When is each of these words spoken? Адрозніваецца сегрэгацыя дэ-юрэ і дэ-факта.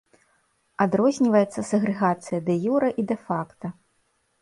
Адрозніваецца 0.85 1.65
сегрэгацыя 1.73 2.43
дэ-юрэ 2.51 2.89
і 3.01 3.09
дэ-факта. 3.15 3.67